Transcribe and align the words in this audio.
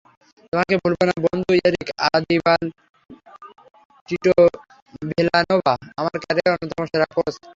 তোমাকে 0.53 0.75
ভুলব 0.81 0.99
না, 1.07 1.13
বন্ধুএরিক 1.25 1.87
আবিদাল 2.07 2.63
টিটো 4.09 4.35
ভিলানোভা 5.09 5.73
আমার 5.99 6.15
ক্যারিয়ারের 6.23 6.53
অন্যতম 6.55 6.81
সেরা 6.91 7.07
কোচ। 7.15 7.33